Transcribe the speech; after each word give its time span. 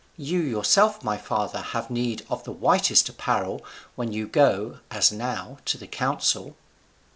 You 0.17 0.39
yourself, 0.39 1.03
my 1.03 1.15
father, 1.15 1.59
have 1.61 1.91
need 1.91 2.25
of 2.27 2.43
the 2.43 2.51
whitest 2.51 3.07
apparel 3.07 3.63
when 3.95 4.11
you 4.11 4.27
go, 4.27 4.79
as 4.89 5.11
now, 5.11 5.59
to 5.65 5.77
the 5.77 5.85
council." 5.85 6.57